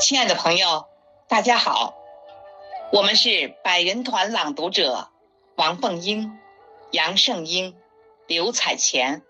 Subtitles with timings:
[0.00, 0.86] 亲爱的朋友，
[1.28, 1.94] 大家好，
[2.92, 5.08] 我们是百人团朗读者
[5.56, 6.38] 王凤英、
[6.90, 7.76] 杨胜英、
[8.26, 9.22] 刘彩前。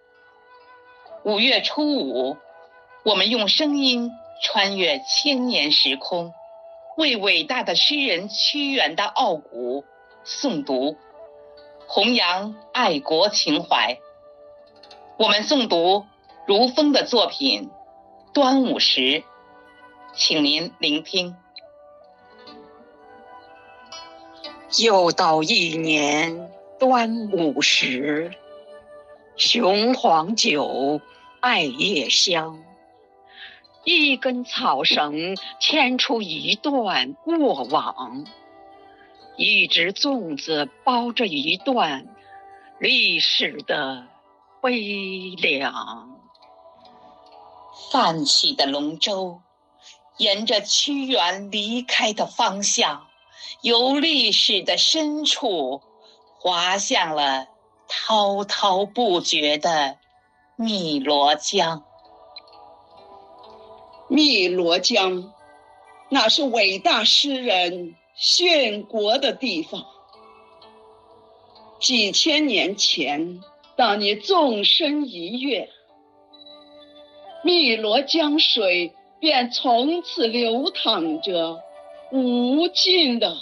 [1.24, 2.36] 五月初五，
[3.04, 4.10] 我们用声音
[4.42, 6.32] 穿越千年时空，
[6.96, 9.84] 为伟大的诗人屈原的傲骨
[10.24, 10.96] 诵读，
[11.86, 13.98] 弘扬爱国情怀。
[15.18, 16.06] 我们诵读
[16.46, 17.70] 如风的作品
[18.32, 19.00] 《端午时》。
[20.14, 21.34] 请您聆听。
[24.78, 28.30] 又到一年端午时，
[29.34, 31.00] 雄黄酒，
[31.40, 32.62] 艾叶香。
[33.82, 38.24] 一根草绳牵出一段过往，
[39.36, 42.06] 一只粽子包着一段
[42.78, 44.06] 历史的
[44.62, 46.20] 悲凉。
[47.90, 49.40] 泛起的龙舟。
[50.18, 53.06] 沿着屈原离开的方向，
[53.60, 55.80] 由历史的深处
[56.40, 57.46] 滑向了
[57.86, 59.96] 滔滔不绝的
[60.56, 61.84] 汨罗江。
[64.08, 65.32] 汨罗江，
[66.08, 69.86] 那是伟大诗人殉国的地方。
[71.78, 73.40] 几千年前，
[73.78, 75.70] 当你纵身一跃，
[77.44, 78.92] 汨罗江水。
[79.20, 81.60] 便从此流淌着
[82.12, 83.36] 无尽的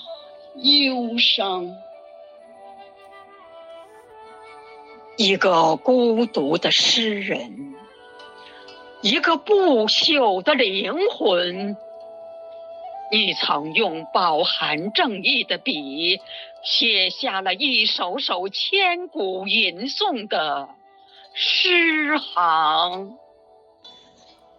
[0.55, 1.77] 忧伤。
[5.19, 7.75] 一个孤独的诗人，
[9.03, 11.77] 一个不朽的灵魂。
[13.11, 16.21] 你曾用饱含正义的笔，
[16.65, 20.69] 写下了一首首千古吟诵的
[21.34, 23.17] 诗行。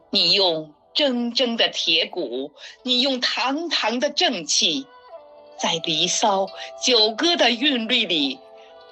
[0.09, 0.73] 你用。
[0.98, 4.88] 铮铮的铁骨，你用堂堂的正气，
[5.56, 6.46] 在《离骚》
[6.84, 8.40] 《九歌》的韵律里，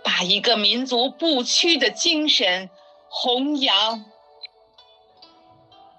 [0.03, 2.69] 把一个民族不屈的精神
[3.09, 4.05] 弘扬。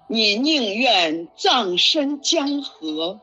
[0.07, 3.19] 你宁愿葬身江河，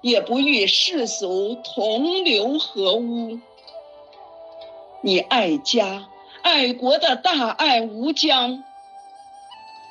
[0.00, 3.38] 也不与世俗同流合污。
[5.02, 6.08] 你爱家
[6.42, 8.64] 爱国的大爱无疆。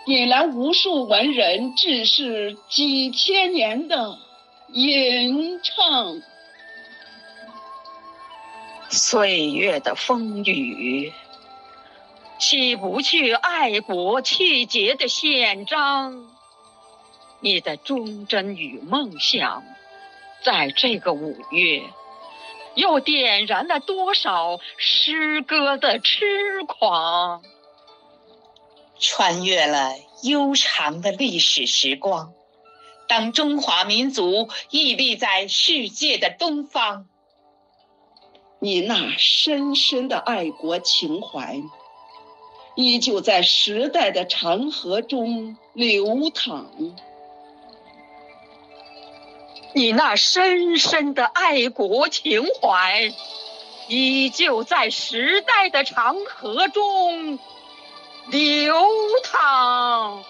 [0.08, 4.20] 引来无数文人志士几千年的
[4.68, 6.22] 吟唱，
[8.88, 11.12] 岁月的风雨，
[12.38, 16.30] 洗不去爱国气节的宪章。
[17.40, 19.64] 你的忠贞与梦想，
[20.46, 21.82] 在这个五月，
[22.76, 27.42] 又点燃了多少诗歌的痴狂？
[29.00, 32.32] 穿越了悠长的历史时光，
[33.08, 37.08] 当中华民族屹立在世界的东方，
[38.60, 41.60] 你那深深的爱国情怀，
[42.76, 46.70] 依旧在时代的长河中流淌。
[49.76, 53.12] 你那深深的爱国情怀，
[53.90, 57.38] 依旧在时代的长河中。
[58.28, 58.74] 流
[59.22, 60.24] 淌。